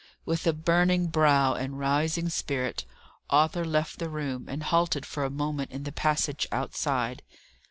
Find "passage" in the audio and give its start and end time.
5.91-6.47